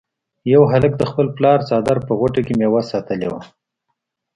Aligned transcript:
یو 0.53 0.61
هلک 0.73 0.91
د 0.97 1.03
خپل 1.11 1.27
څادر 1.67 1.97
په 2.07 2.13
غوټه 2.19 2.41
کې 2.45 2.53
میوه 2.61 2.81
ساتلې 2.91 3.27
وه. 3.33 3.41